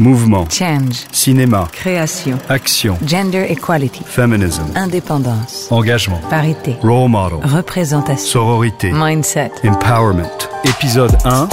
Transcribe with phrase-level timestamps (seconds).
[0.00, 0.48] Mouvement.
[0.48, 1.06] Change.
[1.12, 1.68] Cinéma.
[1.72, 2.38] Création.
[2.48, 2.96] Action.
[3.06, 4.02] Gender equality.
[4.06, 4.62] Feminism.
[4.74, 5.68] Indépendance.
[5.70, 6.18] Engagement.
[6.30, 6.76] Parité.
[6.82, 7.38] Role model.
[7.42, 8.26] Représentation.
[8.26, 8.92] Sororité.
[8.94, 9.50] Mindset.
[9.62, 10.48] Empowerment.
[10.64, 11.48] Épisode 1.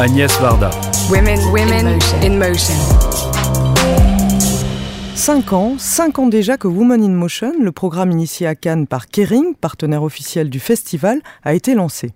[0.00, 0.70] Agnès Varda.
[1.10, 2.74] Women, women in motion.
[5.14, 9.08] 5 ans, 5 ans déjà que Women in Motion, le programme initié à Cannes par
[9.08, 12.12] Kering, partenaire officiel du festival, a été lancé.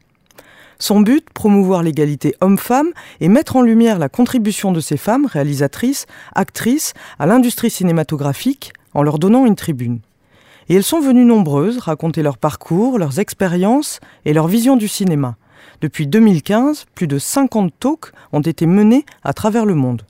[0.79, 2.91] Son but, promouvoir l'égalité homme-femme
[3.21, 9.03] et mettre en lumière la contribution de ces femmes, réalisatrices, actrices, à l'industrie cinématographique, en
[9.03, 10.01] leur donnant une tribune.
[10.69, 15.37] Et elles sont venues nombreuses raconter leur parcours, leurs expériences et leur vision du cinéma.
[15.81, 20.03] Depuis 2015, plus de 50 talks ont été menés à travers le monde.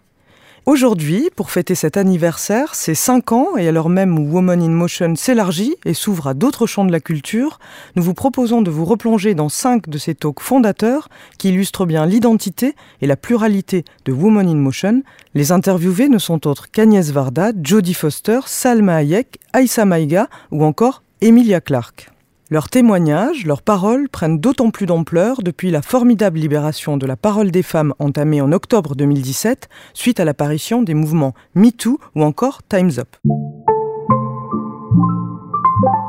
[0.69, 5.15] Aujourd'hui, pour fêter cet anniversaire, ces 5 ans, et alors même où Woman in Motion
[5.15, 7.61] s'élargit et s'ouvre à d'autres champs de la culture,
[7.95, 12.05] nous vous proposons de vous replonger dans 5 de ces talks fondateurs qui illustrent bien
[12.05, 15.05] l'identité et la pluralité de Woman in Motion.
[15.35, 21.05] Les interviewés ne sont autres qu'Agnès Varda, Jodie Foster, Salma Hayek, Aïssa Maïga ou encore
[21.21, 22.09] Emilia Clarke.
[22.49, 27.51] Leurs témoignages, leurs paroles prennent d'autant plus d'ampleur depuis la formidable libération de la parole
[27.51, 32.99] des femmes entamée en octobre 2017 suite à l'apparition des mouvements MeToo ou encore Time's
[32.99, 33.17] Up.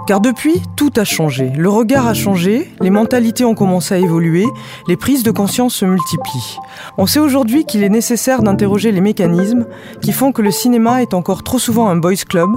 [0.08, 1.52] Car depuis, tout a changé.
[1.58, 4.46] Le regard a changé, les mentalités ont commencé à évoluer,
[4.88, 6.58] les prises de conscience se multiplient.
[6.98, 9.66] On sait aujourd'hui qu'il est nécessaire d'interroger les mécanismes
[10.02, 12.50] qui font que le cinéma est encore trop souvent un boys club,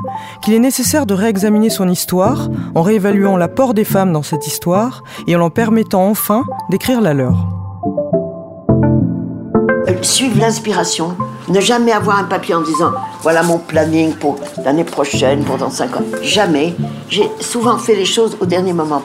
[0.43, 5.03] qu'il est nécessaire de réexaminer son histoire en réévaluant l'apport des femmes dans cette histoire
[5.27, 7.49] et en leur permettant enfin d'écrire la leur.
[10.03, 11.17] Suivre l'inspiration,
[11.51, 15.71] ne jamais avoir un papier en disant voilà mon planning pour l'année prochaine, pour dans
[15.71, 16.05] 5 ans.
[16.23, 16.75] Jamais.
[17.09, 19.03] J'ai souvent fait les choses au dernier moment.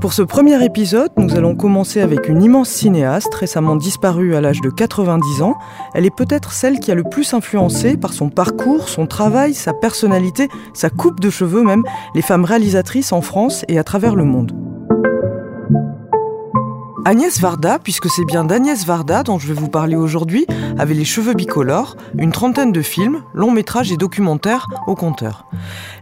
[0.00, 4.62] Pour ce premier épisode, nous allons commencer avec une immense cinéaste récemment disparue à l'âge
[4.62, 5.56] de 90 ans.
[5.92, 9.74] Elle est peut-être celle qui a le plus influencé par son parcours, son travail, sa
[9.74, 11.82] personnalité, sa coupe de cheveux même,
[12.14, 14.69] les femmes réalisatrices en France et à travers le monde.
[17.06, 20.46] Agnès Varda, puisque c'est bien d'Agnès Varda dont je vais vous parler aujourd'hui,
[20.78, 25.46] avait les cheveux bicolores, une trentaine de films, longs métrages et documentaires au compteur.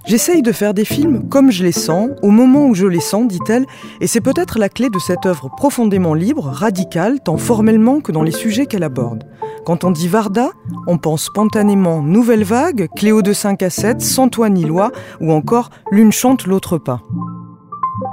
[0.06, 3.28] J'essaye de faire des films comme je les sens, au moment où je les sens,
[3.28, 3.66] dit-elle,
[4.00, 8.22] et c'est peut-être la clé de cette œuvre profondément libre, radicale, tant formellement que dans
[8.22, 9.24] les sujets qu'elle aborde.
[9.64, 10.50] Quand on dit Varda,
[10.86, 15.32] on pense spontanément Nouvelle Vague, Cléo de 5 à 7, Sans toi ni loi, ou
[15.32, 17.02] encore L'une chante, l'autre pas.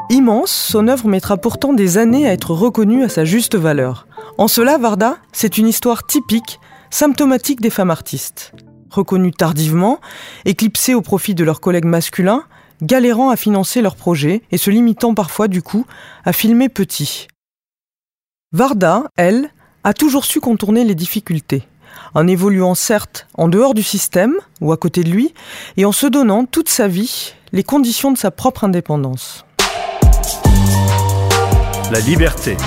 [0.09, 4.07] Immense, son œuvre mettra pourtant des années à être reconnue à sa juste valeur.
[4.38, 6.59] En cela, Varda, c'est une histoire typique,
[6.91, 8.51] symptomatique des femmes artistes.
[8.91, 9.99] Reconnues tardivement,
[10.45, 12.43] éclipsées au profit de leurs collègues masculins,
[12.83, 15.85] galérant à financer leurs projets et se limitant parfois du coup
[16.23, 17.27] à filmer petit.
[18.51, 19.49] Varda, elle,
[19.83, 21.67] a toujours su contourner les difficultés,
[22.13, 25.33] en évoluant certes en dehors du système ou à côté de lui,
[25.77, 29.45] et en se donnant toute sa vie les conditions de sa propre indépendance.
[31.91, 32.57] La liberté.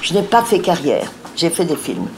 [0.00, 2.08] Je n'ai pas fait carrière, j'ai fait des films.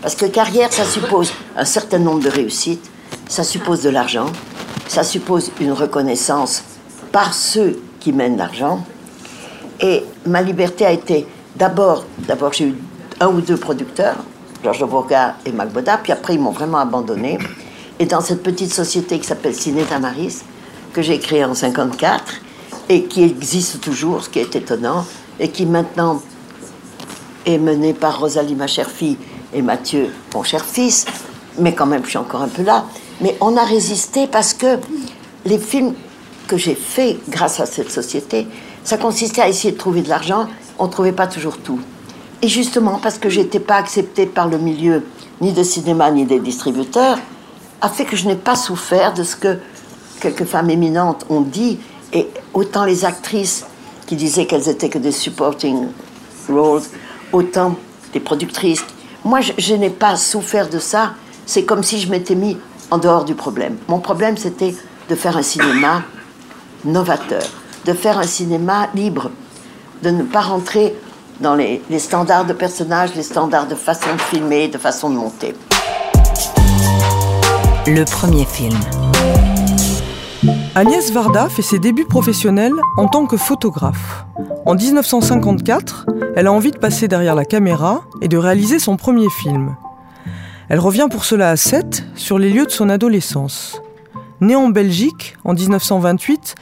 [0.00, 2.90] Parce que carrière, ça suppose un certain nombre de réussites,
[3.28, 4.26] ça suppose de l'argent,
[4.88, 6.64] ça suppose une reconnaissance
[7.12, 8.84] par ceux qui mènent l'argent.
[9.80, 11.26] Et ma liberté a été
[11.56, 12.74] d'abord, d'abord j'ai eu
[13.20, 14.16] un ou deux producteurs,
[14.64, 17.38] Georges Bourga et Mac Boda, puis après ils m'ont vraiment abandonné.
[17.98, 20.38] Et dans cette petite société qui s'appelle Ciné Tamaris,
[20.94, 22.40] que j'ai créée en 54,
[22.90, 25.06] et qui existe toujours, ce qui est étonnant,
[25.38, 26.20] et qui maintenant
[27.46, 29.16] est menée par Rosalie, ma chère fille,
[29.54, 31.06] et Mathieu, mon cher fils,
[31.56, 32.84] mais quand même je suis encore un peu là.
[33.20, 34.78] Mais on a résisté parce que
[35.44, 35.94] les films
[36.48, 38.48] que j'ai faits grâce à cette société,
[38.82, 41.78] ça consistait à essayer de trouver de l'argent, on ne trouvait pas toujours tout.
[42.42, 45.04] Et justement parce que j'étais pas acceptée par le milieu
[45.40, 47.18] ni de cinéma ni des distributeurs,
[47.80, 49.58] a fait que je n'ai pas souffert de ce que
[50.20, 51.78] quelques femmes éminentes ont dit
[52.12, 53.64] et autant les actrices
[54.06, 55.88] qui disaient qu'elles étaient que des supporting
[56.48, 56.82] roles,
[57.32, 57.76] autant
[58.12, 58.84] des productrices.
[59.24, 61.12] Moi, je, n'ai pas souffert de ça.
[61.46, 62.56] C'est comme si je m'étais mis
[62.90, 63.76] en dehors du problème.
[63.88, 64.74] Mon problème, c'était
[65.08, 66.02] de faire un cinéma
[66.84, 67.42] novateur,
[67.84, 69.30] de faire un cinéma libre,
[70.02, 70.94] de ne pas rentrer
[71.40, 75.16] dans les, les standards de personnages, les standards de façon de filmer, de façon de
[75.16, 75.54] monter.
[77.86, 78.78] Le premier film.
[80.74, 84.24] Agnès Varda fait ses débuts professionnels en tant que photographe.
[84.64, 89.28] En 1954, elle a envie de passer derrière la caméra et de réaliser son premier
[89.28, 89.76] film.
[90.70, 93.82] Elle revient pour cela à Sète, sur les lieux de son adolescence.
[94.40, 96.54] Née en Belgique en 1928,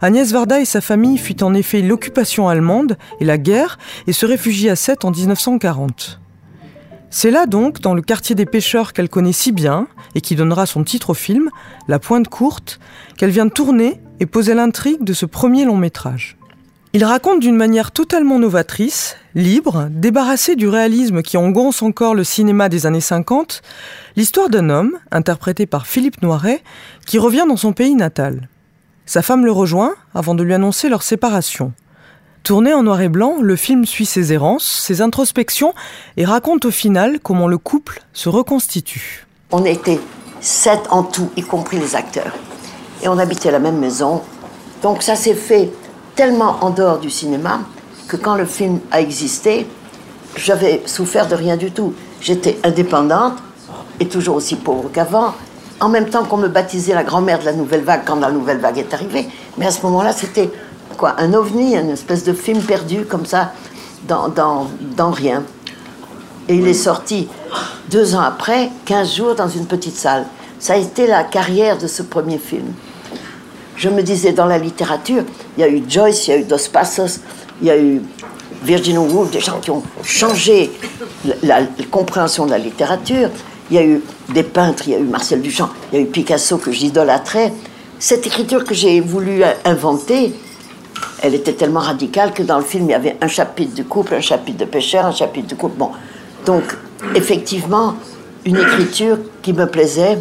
[0.00, 4.26] Agnès Varda et sa famille fuient en effet l'occupation allemande et la guerre et se
[4.26, 6.20] réfugient à Sète en 1940.
[7.16, 10.66] C'est là donc, dans le quartier des pêcheurs qu'elle connaît si bien, et qui donnera
[10.66, 11.48] son titre au film,
[11.86, 12.80] La Pointe Courte,
[13.16, 16.36] qu'elle vient tourner et poser l'intrigue de ce premier long métrage.
[16.92, 22.68] Il raconte d'une manière totalement novatrice, libre, débarrassée du réalisme qui engonce encore le cinéma
[22.68, 23.62] des années 50,
[24.16, 26.64] l'histoire d'un homme, interprété par Philippe Noiret,
[27.06, 28.48] qui revient dans son pays natal.
[29.06, 31.74] Sa femme le rejoint avant de lui annoncer leur séparation.
[32.44, 35.72] Tourné en noir et blanc, le film suit ses errances, ses introspections
[36.18, 39.26] et raconte au final comment le couple se reconstitue.
[39.50, 39.98] On était
[40.42, 42.36] sept en tout, y compris les acteurs.
[43.02, 44.20] Et on habitait la même maison.
[44.82, 45.70] Donc ça s'est fait
[46.16, 47.60] tellement en dehors du cinéma
[48.08, 49.66] que quand le film a existé,
[50.36, 51.94] j'avais souffert de rien du tout.
[52.20, 53.38] J'étais indépendante
[54.00, 55.32] et toujours aussi pauvre qu'avant.
[55.80, 58.58] En même temps qu'on me baptisait la grand-mère de la nouvelle vague quand la nouvelle
[58.58, 59.26] vague est arrivée.
[59.56, 60.50] Mais à ce moment-là, c'était
[60.96, 63.52] quoi Un ovni, une espèce de film perdu comme ça,
[64.06, 65.42] dans, dans, dans rien.
[66.48, 67.28] Et il est sorti
[67.90, 70.26] deux ans après, 15 jours dans une petite salle.
[70.58, 72.72] Ça a été la carrière de ce premier film.
[73.76, 75.24] Je me disais, dans la littérature,
[75.56, 77.20] il y a eu Joyce, il y a eu Dos Passos,
[77.60, 78.00] il y a eu
[78.62, 80.70] Virginia Woolf, des gens qui ont changé
[81.42, 83.30] la, compréhension de la littérature.
[83.70, 86.04] Il y a eu des peintres, il y a eu Marcel Duchamp, il y a
[86.04, 87.52] eu Picasso que j'idolâtrais.
[87.98, 90.34] Cette écriture que j'ai voulu inventer,
[91.24, 94.12] elle était tellement radicale que dans le film, il y avait un chapitre de couple,
[94.12, 95.76] un chapitre de pêcheur, un chapitre de couple.
[95.78, 95.90] Bon,
[96.44, 96.64] donc,
[97.14, 97.94] effectivement,
[98.44, 100.18] une écriture qui me plaisait,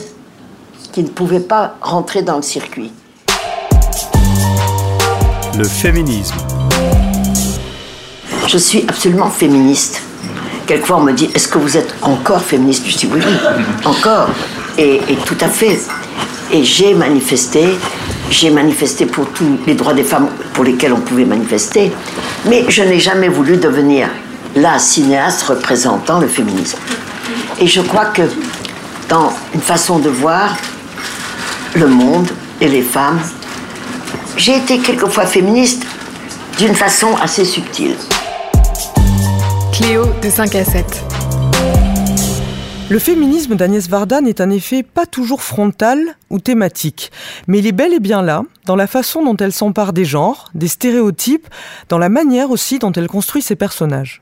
[0.94, 2.94] qui ne pouvait pas rentrer dans le circuit.
[5.58, 6.36] Le féminisme.
[8.48, 10.02] Je suis absolument féministe.
[10.68, 12.86] Quelquefois, on me dit Est-ce que vous êtes encore féministe?
[12.88, 14.30] Je dis Oui, oui, encore.
[14.78, 15.82] Et, et tout à fait.
[16.50, 17.78] Et j'ai manifesté,
[18.30, 21.92] j'ai manifesté pour tous les droits des femmes pour lesquels on pouvait manifester,
[22.46, 24.10] mais je n'ai jamais voulu devenir
[24.56, 26.78] la cinéaste représentant le féminisme.
[27.60, 28.24] Et je crois que
[29.10, 30.56] dans une façon de voir
[31.76, 32.30] le monde
[32.62, 33.20] et les femmes,
[34.38, 35.84] j'ai été quelquefois féministe
[36.58, 37.96] d'une façon assez subtile.
[39.72, 41.13] Cléo de 5 à 7.
[42.94, 47.12] Le féminisme d'Agnès Varda n'est en effet pas toujours frontal ou thématique,
[47.48, 50.52] mais il est bel et bien là, dans la façon dont elle s'empare des genres,
[50.54, 51.48] des stéréotypes,
[51.90, 54.22] dans la manière aussi dont elle construit ses personnages.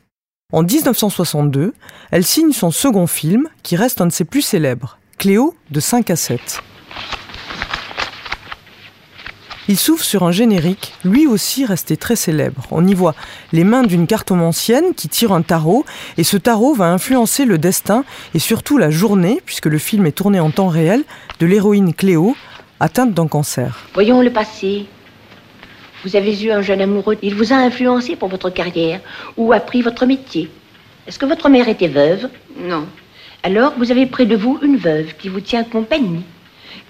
[0.53, 1.73] En 1962,
[2.11, 6.09] elle signe son second film, qui reste un de ses plus célèbres, Cléo de 5
[6.09, 6.61] à 7.
[9.67, 12.63] Il s'ouvre sur un générique, lui aussi resté très célèbre.
[12.71, 13.15] On y voit
[13.53, 15.85] les mains d'une cartomancienne qui tire un tarot,
[16.17, 18.03] et ce tarot va influencer le destin
[18.33, 21.03] et surtout la journée, puisque le film est tourné en temps réel,
[21.39, 22.35] de l'héroïne Cléo,
[22.79, 23.85] atteinte d'un cancer.
[23.93, 24.87] Voyons le passé.
[26.03, 28.99] Vous avez eu un jeune amoureux, il vous a influencé pour votre carrière
[29.37, 30.49] ou appris votre métier.
[31.05, 32.29] Est-ce que votre mère était veuve?
[32.57, 32.87] Non.
[33.43, 36.23] Alors vous avez près de vous une veuve qui vous tient compagnie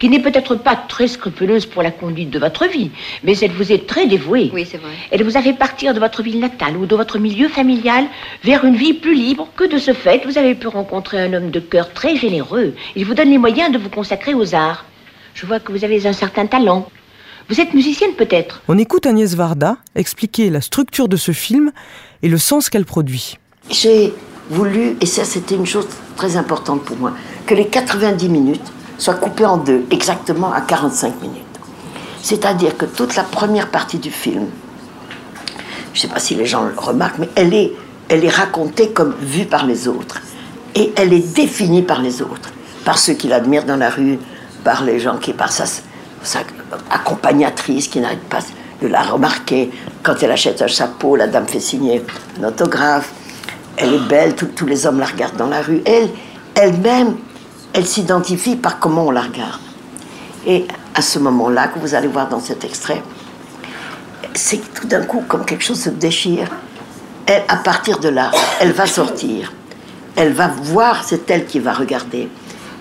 [0.02, 2.90] qui n'est peut-être pas très scrupuleuse pour la conduite de votre vie,
[3.24, 4.50] mais elle vous est très dévouée.
[4.52, 4.94] Oui, c'est vrai.
[5.12, 8.06] Elle vous a fait partir de votre ville natale ou de votre milieu familial
[8.44, 11.52] vers une vie plus libre que de ce fait, vous avez pu rencontrer un homme
[11.52, 12.74] de cœur très généreux.
[12.96, 14.86] Il vous donne les moyens de vous consacrer aux arts.
[15.36, 16.90] Je vois que vous avez un certain talent.
[17.48, 18.64] Vous êtes musicienne peut-être?
[18.68, 21.72] On écoute Agnès Varda expliquer la structure de ce film
[22.24, 23.38] et le sens qu'elle produit.
[23.70, 24.14] J'ai
[24.50, 27.14] voulu, et ça c'était une chose très importante pour moi,
[27.46, 31.42] que les 90 minutes soit coupée en deux, exactement à 45 minutes.
[32.22, 34.46] C'est-à-dire que toute la première partie du film,
[35.92, 37.74] je ne sais pas si les gens le remarquent, mais elle est,
[38.10, 40.22] elle est racontée comme vue par les autres.
[40.76, 42.52] Et elle est définie par les autres,
[42.86, 44.20] par ceux qui l'admirent dans la rue,
[44.64, 45.66] par les gens qui, par sa,
[46.92, 48.42] accompagnatrice qui n'arrête pas
[48.84, 49.72] de la remarquer.
[50.04, 52.06] Quand elle achète un chapeau, la dame fait signer
[52.40, 53.12] un autographe.
[53.78, 55.82] Elle est belle, tous les hommes la regardent dans la rue.
[55.88, 56.12] Elle,
[56.54, 57.16] elle-même,
[57.74, 59.62] elle s'identifie par comment on la regarde.
[60.46, 63.02] Et à ce moment-là, que vous allez voir dans cet extrait,
[64.34, 66.48] c'est tout d'un coup comme quelque chose se déchire.
[67.26, 69.54] Elle, à partir de là, elle va sortir.
[70.16, 72.28] Elle va voir, c'est elle qui va regarder.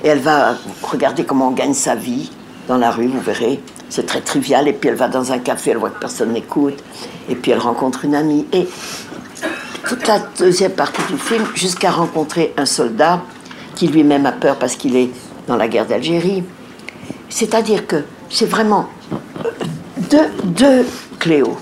[0.03, 2.31] Et elle va regarder comment on gagne sa vie
[2.67, 3.61] dans la rue, vous verrez.
[3.89, 4.67] C'est très trivial.
[4.69, 6.83] Et puis elle va dans un café, elle voit que personne n'écoute.
[7.29, 8.47] Et puis elle rencontre une amie.
[8.53, 8.69] Et
[9.87, 13.21] toute la deuxième partie du film, jusqu'à rencontrer un soldat
[13.81, 15.09] qui lui-même a peur parce qu'il est
[15.47, 16.45] dans la guerre d'Algérie.
[17.31, 18.91] C'est-à-dire que c'est vraiment
[20.11, 20.87] deux, deux
[21.19, 21.57] Cléo.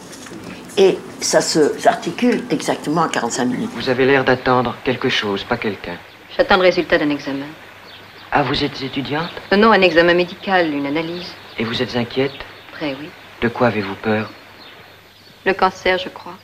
[0.77, 3.71] Et ça s'articule exactement à 45 minutes.
[3.73, 5.97] Vous avez l'air d'attendre quelque chose, pas quelqu'un.
[6.37, 7.47] J'attends le résultat d'un examen.
[8.33, 9.31] Ah, vous êtes étudiante?
[9.53, 11.33] Non, non, un examen médical, une analyse.
[11.57, 12.33] Et vous êtes inquiète?
[12.73, 13.11] Très, oui.
[13.43, 14.29] De quoi avez-vous peur?
[15.47, 16.35] Le cancer, je crois.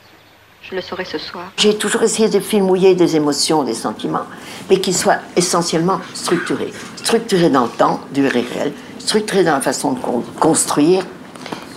[0.67, 1.51] Je le saurai ce soir.
[1.57, 4.25] J'ai toujours essayé de films où il y ait des émotions, des sentiments,
[4.67, 6.73] mais qui soient essentiellement structurés.
[6.95, 9.99] Structurés dans le temps, du réel, structurés dans la façon de
[10.39, 11.05] construire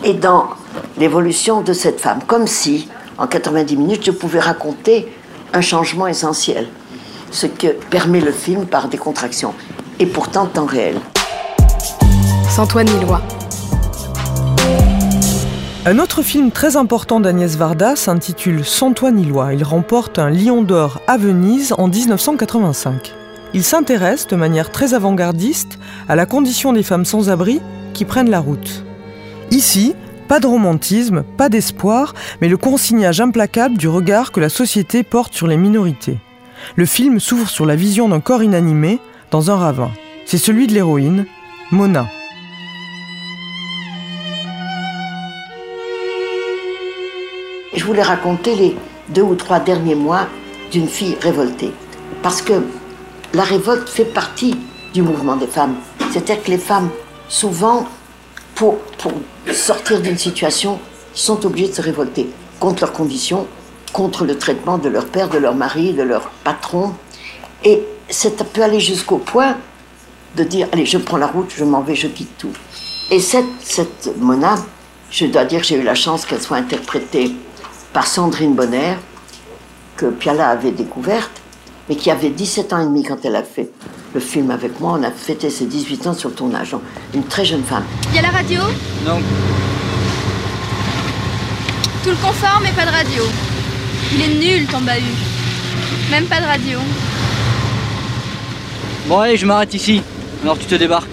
[0.05, 0.49] et dans
[0.97, 2.21] l'évolution de cette femme.
[2.27, 5.13] Comme si, en 90 minutes, je pouvais raconter
[5.53, 6.67] un changement essentiel,
[7.31, 9.53] ce que permet le film par des contractions,
[9.99, 10.99] et pourtant temps réel.
[12.57, 13.21] Antoine Nilois.
[15.87, 19.55] Un autre film très important d'Agnès Varda s'intitule Santoine-Ilois.
[19.55, 23.15] Il remporte un Lion d'or à Venise en 1985.
[23.55, 27.61] Il s'intéresse de manière très avant-gardiste à la condition des femmes sans abri
[27.95, 28.85] qui prennent la route.
[29.51, 29.95] Ici,
[30.27, 35.33] pas de romantisme, pas d'espoir, mais le consignage implacable du regard que la société porte
[35.33, 36.19] sur les minorités.
[36.75, 38.99] Le film s'ouvre sur la vision d'un corps inanimé
[39.31, 39.93] dans un ravin.
[40.27, 41.25] C'est celui de l'héroïne,
[41.71, 42.09] Mona.
[47.79, 48.77] Je voulais raconter les
[49.11, 50.27] deux ou trois derniers mois
[50.73, 51.71] d'une fille révoltée.
[52.25, 52.55] Parce que
[53.35, 54.57] la révolte fait partie
[54.93, 55.77] du mouvement des femmes.
[56.11, 56.91] C'est-à-dire que les femmes,
[57.29, 57.87] souvent,
[58.57, 58.79] pour,
[59.53, 60.81] sortir d'une situation,
[61.15, 63.47] sont obligées de se révolter contre leurs conditions,
[63.93, 66.95] contre le traitement de leur père, de leur mari, de leur patron.
[67.63, 69.57] Et ça peut aller jusqu'au point
[70.37, 72.53] de dire Allez, je prends la route, je m'en vais, je quitte tout.
[73.13, 74.57] Et cette, cette Mona,
[75.13, 77.37] je dois dire que j'ai eu la chance qu'elle soit interprétée
[77.99, 78.95] par Sandrine Bonner,
[79.97, 81.43] que Piala avait découverte,
[81.89, 83.71] mais qui avait 17 ans et demi quand elle a fait
[84.15, 84.97] le film avec moi.
[85.01, 86.77] On a fêté ses 18 ans sur le tournage.
[87.13, 87.83] une très jeune femme.
[88.11, 88.61] Il y a la radio
[89.05, 89.19] Non.
[92.05, 93.25] Tout le confort, mais pas de radio.
[94.15, 95.03] Il est nul ton bahut.
[96.09, 96.79] Même pas de radio.
[99.09, 100.03] Bon, allez, je m'arrête ici.
[100.45, 101.11] Alors tu te débarques.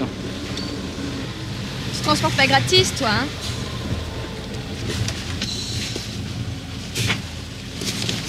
[1.96, 3.26] Tu transportes pas gratis, toi, hein?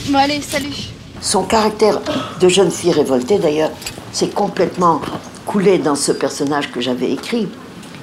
[0.08, 0.72] Bon, allez, salut.
[1.20, 2.00] Son caractère
[2.40, 3.72] de jeune fille révoltée, d'ailleurs,
[4.12, 5.00] s'est complètement
[5.44, 7.48] coulé dans ce personnage que j'avais écrit.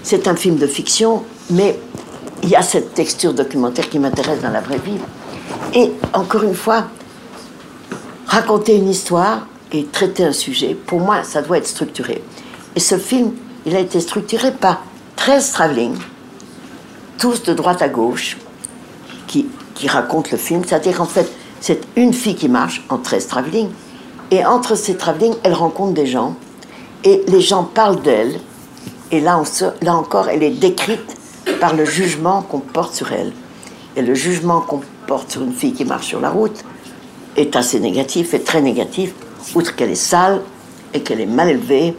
[0.02, 1.80] C'est un film de fiction, mais
[2.42, 4.98] il y a cette texture documentaire qui m'intéresse dans la vraie vie.
[5.74, 6.88] Et encore une fois,
[8.28, 12.22] raconter une histoire et traiter un sujet, pour moi, ça doit être structuré.
[12.76, 13.32] Et ce film,
[13.66, 14.84] il a été structuré par
[15.16, 15.96] 13 travelling,
[17.18, 18.36] tous de droite à gauche,
[19.26, 20.64] qui, qui racontent le film.
[20.66, 21.32] C'est-à-dire, en fait,
[21.66, 23.70] c'est une fille qui marche en 13 travelling.
[24.32, 26.36] Et entre ces travelling, elle rencontre des gens.
[27.06, 28.42] Et les gens parlent d'elle.
[29.12, 29.42] Et là,
[29.82, 31.16] là encore, elle est décrite
[31.62, 33.32] par le jugement qu'on porte sur elle.
[33.96, 36.66] Et le jugement qu'on porte sur une fille qui marche sur la route
[37.38, 39.14] est assez négatif, et très négatif,
[39.56, 40.42] outre qu'elle est sale,
[40.94, 41.96] et qu'elle est mal élevée,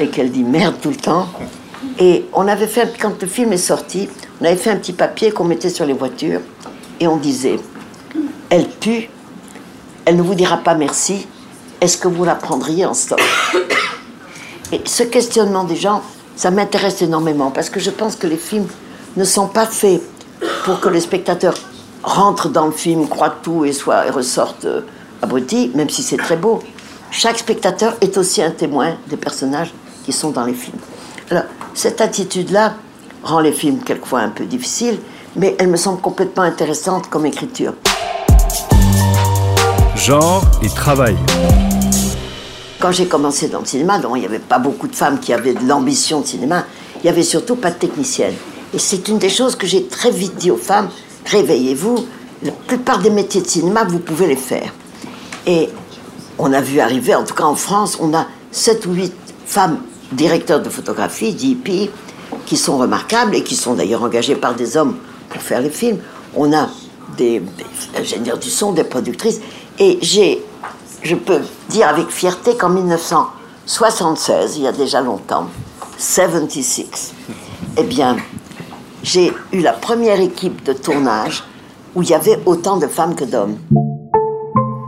[0.00, 1.28] et qu'elle dit merde tout le temps.
[1.98, 4.08] Et on avait fait, quand le film est sorti,
[4.40, 6.40] on avait fait un petit papier qu'on mettait sur les voitures,
[6.98, 7.58] et on disait
[8.50, 9.08] elle pue,
[10.04, 11.26] elle ne vous dira pas merci,
[11.80, 13.20] est-ce que vous la prendriez en stock
[14.72, 16.02] Et ce questionnement des gens,
[16.36, 18.68] ça m'intéresse énormément parce que je pense que les films
[19.16, 20.02] ne sont pas faits
[20.64, 21.54] pour que le spectateur
[22.02, 24.82] rentre dans le film, croit tout et soit et ressorte euh,
[25.22, 26.60] abruti, même si c'est très beau.
[27.10, 29.72] Chaque spectateur est aussi un témoin des personnages
[30.04, 30.78] qui sont dans les films.
[31.30, 32.74] Alors, cette attitude-là
[33.22, 34.98] rend les films quelquefois un peu difficiles,
[35.34, 37.74] mais elle me semble complètement intéressante comme écriture
[39.96, 41.16] genre et travail.
[42.78, 45.54] Quand j'ai commencé dans le cinéma, il n'y avait pas beaucoup de femmes qui avaient
[45.54, 46.64] de l'ambition de cinéma,
[46.96, 48.34] il n'y avait surtout pas de techniciennes.
[48.74, 50.90] Et c'est une des choses que j'ai très vite dit aux femmes,
[51.24, 52.04] réveillez-vous,
[52.42, 54.72] la plupart des métiers de cinéma, vous pouvez les faire.
[55.46, 55.70] Et
[56.38, 59.14] on a vu arriver, en tout cas en France, on a 7 ou 8
[59.46, 59.78] femmes
[60.12, 61.90] directeurs de photographie, d'IP,
[62.44, 64.96] qui sont remarquables et qui sont d'ailleurs engagées par des hommes
[65.30, 65.98] pour faire les films.
[66.34, 66.68] On a
[67.16, 67.64] des, des
[67.98, 69.40] ingénieurs du son, des productrices.
[69.78, 70.42] Et j'ai,
[71.02, 75.48] je peux dire avec fierté qu'en 1976, il y a déjà longtemps,
[75.98, 77.12] 76,
[77.78, 78.16] eh bien,
[79.02, 81.44] j'ai eu la première équipe de tournage
[81.94, 83.56] où il y avait autant de femmes que d'hommes.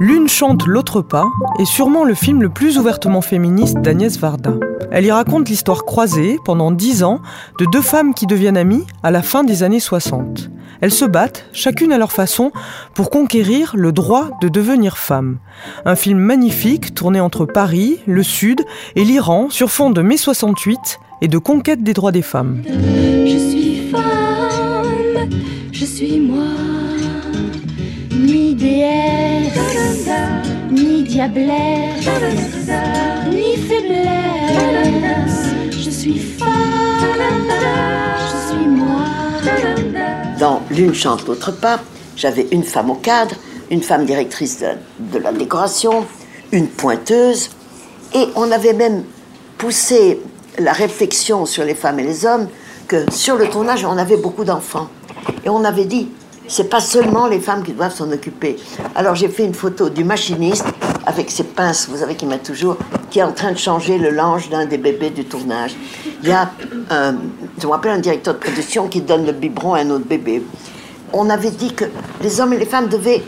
[0.00, 1.25] L'une chante, l'autre pas
[1.58, 4.52] est sûrement le film le plus ouvertement féministe d'Agnès Varda.
[4.92, 7.20] Elle y raconte l'histoire croisée, pendant dix ans,
[7.58, 10.50] de deux femmes qui deviennent amies à la fin des années 60.
[10.80, 12.52] Elles se battent, chacune à leur façon,
[12.94, 15.38] pour conquérir le droit de devenir femme.
[15.85, 18.62] Un film magnifique tourné entre Paris, le Sud
[18.94, 22.62] et l'Iran sur fond de mai 68 et de conquête des droits des femmes.
[22.64, 25.28] Je suis femme,
[25.73, 26.44] je suis moi,
[28.12, 30.08] ni déesse,
[30.70, 31.08] ni ni.
[35.70, 36.49] Je suis femme,
[38.16, 39.04] je suis moi.
[40.78, 41.80] L'une chante, l'autre pas,
[42.14, 43.35] j'avais une femme au cadre,
[43.68, 46.06] une femme directrice de, la décoration,
[46.52, 47.50] une pointeuse,
[48.14, 49.02] et on avait même
[49.58, 50.20] poussé
[50.56, 52.47] la réflexion sur les femmes et les hommes
[52.87, 54.88] que sur le tournage, on avait beaucoup d'enfants.
[55.44, 56.11] Et on avait dit,
[56.49, 58.57] c'est pas seulement les femmes qui doivent s'en occuper.
[58.95, 60.67] Alors j'ai fait une photo du machiniste
[61.07, 62.76] avec ses pinces, vous savez qu'il met toujours,
[63.11, 65.75] qui est en train de changer le linge d'un des bébés du tournage.
[66.23, 66.50] Il y a,
[66.90, 70.43] je me rappelle, un directeur de production qui donne le biberon à un autre bébé.
[71.12, 71.85] On avait dit que
[72.23, 73.23] les hommes et les femmes devaient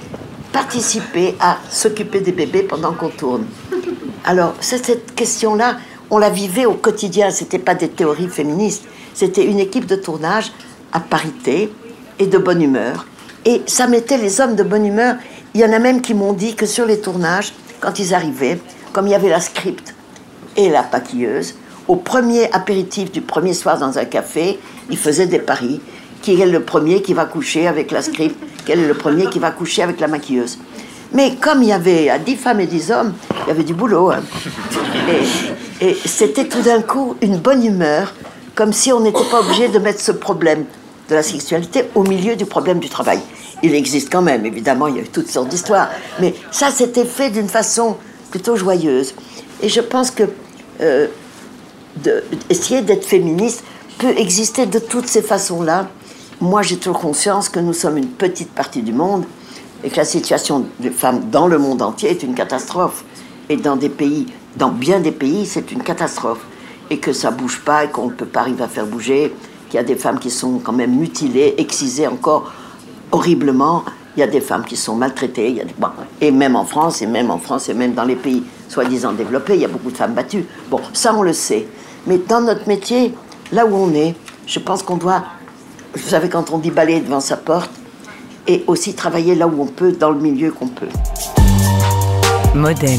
[0.53, 3.45] participer à s'occuper des bébés pendant qu'on tourne.
[4.25, 5.77] Alors, cette question-là,
[6.11, 8.85] on la vivait au quotidien, ce n'était pas des théories féministes,
[9.15, 10.53] c'était une équipe de tournage
[10.93, 11.73] à parité
[12.21, 13.07] et de bonne humeur.
[13.45, 15.17] Et ça mettait les hommes de bonne humeur.
[15.55, 18.61] Il y en a même qui m'ont dit que sur les tournages, quand ils arrivaient,
[18.93, 19.95] comme il y avait la script
[20.57, 21.57] et la paquilleuse,
[21.89, 24.61] au premier apéritif du premier soir dans un café,
[24.91, 25.81] ils faisaient des paris.
[26.23, 28.37] Qui est le premier qui va coucher avec la script?
[28.67, 30.59] Quel est le premier qui va coucher avec la maquilleuse?
[31.13, 33.73] Mais comme il y avait à 10 femmes et 10 hommes, il y avait du
[33.73, 34.11] boulot.
[34.11, 34.23] Hein.
[35.81, 38.13] Et, c'était tout d'un coup une bonne humeur,
[38.55, 40.67] comme si on n'était pas obligé de mettre ce problème
[41.11, 43.21] de la sexualité au milieu du problème du travail.
[43.63, 45.91] Il existe quand même, évidemment, il y a eu toutes sortes d'histoires.
[46.21, 47.97] Mais ça, c'était fait d'une façon
[48.31, 49.15] plutôt joyeuse.
[49.61, 50.23] Et je pense que
[50.81, 51.09] euh,
[52.49, 53.65] essayer d'être féministe
[53.99, 55.89] peut exister de toutes ces façons-là.
[56.41, 59.25] Moi, j'ai toujours conscience que nous sommes une petite partie du monde
[59.85, 63.05] et que la situation des femmes dans le monde entier est une catastrophe.
[63.49, 64.27] Et dans des pays,
[64.57, 66.41] dans bien des pays, c'est une catastrophe.
[66.89, 69.35] Et que ça bouge pas et qu'on ne peut pas arriver à faire bouger.
[69.71, 72.53] Qu'il y a des femmes qui sont quand même mutilées, excisées encore
[73.13, 73.85] horriblement.
[74.17, 75.65] Il y a des femmes qui sont maltraitées.
[76.21, 79.55] Et même en France, et même en France, et même dans les pays soi-disant développés,
[79.55, 80.45] il y a beaucoup de femmes battues.
[80.71, 81.69] Bon, ça on le sait.
[82.09, 83.15] Mais dans notre métier,
[83.53, 85.23] là où on est, je pense qu'on doit,
[85.95, 87.71] vous savez, quand on dit balayer devant sa porte,
[88.49, 90.89] et aussi travailler là où on peut, dans le milieu qu'on peut.
[92.57, 92.99] Modèle.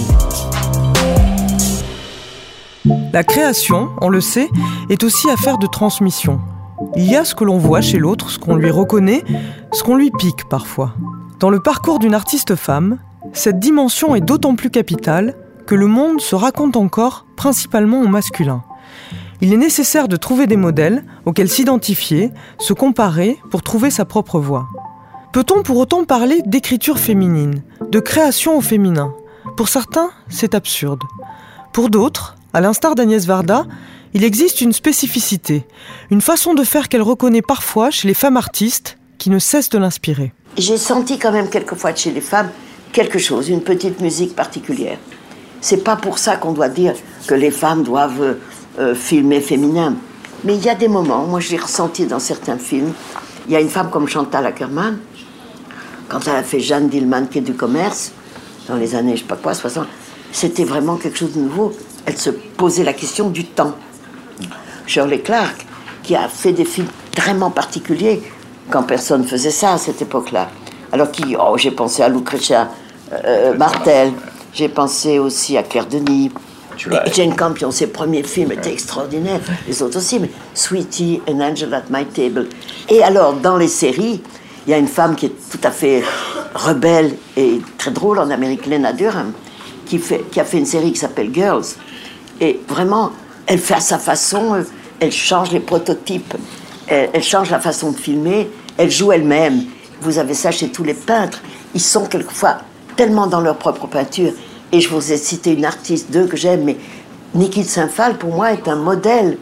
[3.11, 4.47] La création, on le sait,
[4.89, 6.39] est aussi affaire de transmission.
[6.95, 9.23] Il y a ce que l'on voit chez l'autre, ce qu'on lui reconnaît,
[9.71, 10.93] ce qu'on lui pique parfois.
[11.39, 12.97] Dans le parcours d'une artiste femme,
[13.33, 18.63] cette dimension est d'autant plus capitale que le monde se raconte encore principalement au masculin.
[19.41, 24.39] Il est nécessaire de trouver des modèles auxquels s'identifier, se comparer pour trouver sa propre
[24.39, 24.67] voie.
[25.33, 29.13] Peut-on pour autant parler d'écriture féminine, de création au féminin?
[29.55, 31.01] Pour certains, c'est absurde.
[31.73, 33.65] Pour d'autres, à l'instar d'Agnès Varda,
[34.13, 35.65] il existe une spécificité,
[36.09, 39.77] une façon de faire qu'elle reconnaît parfois chez les femmes artistes qui ne cessent de
[39.77, 40.33] l'inspirer.
[40.57, 42.49] J'ai senti quand même quelquefois chez les femmes
[42.91, 44.97] quelque chose, une petite musique particulière.
[45.61, 46.93] C'est pas pour ça qu'on doit dire
[47.27, 48.35] que les femmes doivent
[48.79, 49.95] euh, filmer féminin.
[50.43, 52.93] Mais il y a des moments, moi je l'ai ressenti dans certains films.
[53.47, 54.97] Il y a une femme comme Chantal Ackerman,
[56.09, 58.11] quand elle a fait Jeanne Dillman, qui est du commerce,
[58.67, 59.87] dans les années, je sais pas quoi, 60,
[60.31, 61.73] c'était vraiment quelque chose de nouveau.
[62.05, 63.75] Elle se posait la question du temps.
[64.91, 65.65] Shirley Clark,
[66.03, 68.21] qui a fait des films vraiment particuliers
[68.69, 70.49] quand personne faisait ça à cette époque-là.
[70.91, 72.69] Alors qui, oh, j'ai pensé à Lucretia
[73.25, 74.11] euh, Martel,
[74.53, 76.31] j'ai pensé aussi à Claire Denis.
[77.05, 81.73] Et Jane Campion, ses premiers films étaient extraordinaires, les autres aussi, mais Sweetie and Angel
[81.73, 82.47] at My Table.
[82.89, 84.21] Et alors, dans les séries,
[84.65, 86.03] il y a une femme qui est tout à fait
[86.55, 89.31] rebelle et très drôle en Amérique, Lena Durham,
[89.85, 91.65] qui, fait, qui a fait une série qui s'appelle Girls.
[92.39, 93.11] Et vraiment,
[93.45, 94.63] elle fait à sa façon, euh,
[95.01, 96.35] elle change les prototypes,
[96.87, 99.63] elle, change la façon de filmer, elle joue elle-même.
[100.01, 101.41] Vous avez ça chez tous les peintres.
[101.73, 102.59] Ils sont quelquefois
[102.95, 104.31] tellement dans leur propre peinture.
[104.71, 106.77] Et je vous ai cité une artiste, d'eux que j'aime, mais
[107.33, 109.37] Niki de Saint-Phal, pour moi, est un modèle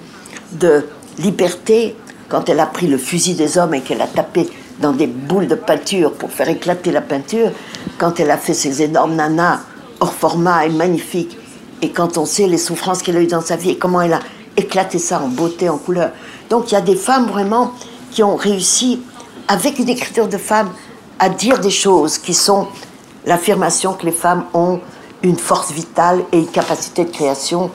[0.53, 0.85] de
[1.17, 1.95] liberté
[2.29, 5.47] quand elle a pris le fusil des hommes et qu'elle a tapé dans des boules
[5.47, 7.51] de peinture pour faire éclater la peinture,
[7.97, 9.59] quand elle a fait ces énormes nanas
[9.99, 11.37] hors format et magnifiques,
[11.81, 14.13] et quand on sait les souffrances qu'elle a eues dans sa vie et comment elle
[14.13, 14.19] a
[14.59, 16.11] éclaté ça en beauté, en couleur.
[16.49, 17.73] Donc il y a des femmes vraiment
[18.11, 19.01] qui ont réussi,
[19.47, 20.69] avec une écriture de femme,
[21.17, 22.67] à dire des choses qui sont
[23.25, 24.79] l'affirmation que les femmes ont
[25.23, 27.71] une force vitale et une capacité de création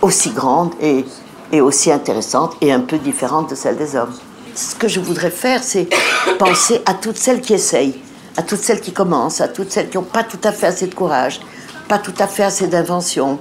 [0.00, 1.04] aussi grande et,
[1.52, 4.14] et aussi intéressante et un peu différente de celle des hommes.
[4.54, 5.88] Ce que je voudrais faire, c'est
[6.38, 8.00] penser à toutes celles qui essayent,
[8.36, 10.86] à toutes celles qui commencent, à toutes celles qui n'ont pas tout à fait assez
[10.86, 11.40] de courage,
[11.88, 13.38] pas tout à fait assez d'invention.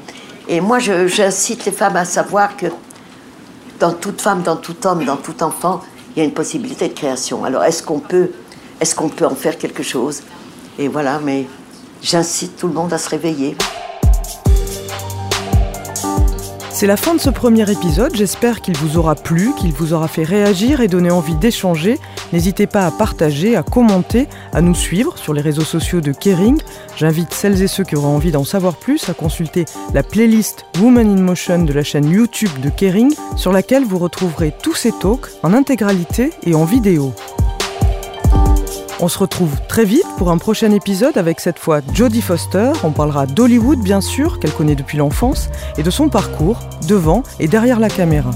[0.49, 2.67] Et moi, j'incite les femmes à savoir que
[3.79, 5.81] dans toute femme, dans tout homme, dans tout enfant,
[6.15, 7.43] il y a une possibilité de création.
[7.43, 8.31] Alors, est-ce qu'on peut,
[8.79, 10.21] est qu'on peut en faire quelque chose?
[10.79, 11.47] Et voilà, mais
[12.01, 13.57] j'incite tout le monde à se réveiller.
[16.79, 20.07] C'est la fin de ce premier épisode, j'espère qu'il vous aura plu, qu'il vous aura
[20.07, 21.97] fait réagir et donner envie d'échanger.
[22.33, 26.61] N'hésitez pas à partager, à commenter, à nous suivre sur les réseaux sociaux de Kering.
[26.95, 31.17] J'invite celles et ceux qui auront envie d'en savoir plus à consulter la playlist Woman
[31.17, 35.31] in Motion de la chaîne YouTube de Kering, sur laquelle vous retrouverez tous ces talks
[35.41, 37.11] en intégralité et en vidéo.
[38.99, 42.71] On se retrouve très vite pour un prochain épisode avec cette fois Jodie Foster.
[42.83, 47.47] On parlera d'Hollywood bien sûr, qu'elle connaît depuis l'enfance, et de son parcours devant et
[47.47, 48.31] derrière la caméra.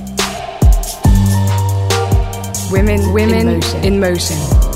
[2.72, 3.80] Women, Women in motion.
[3.84, 4.71] In motion.